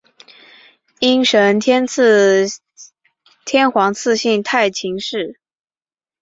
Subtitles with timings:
[0.99, 1.85] 应神天
[3.71, 5.39] 皇赐姓太秦氏。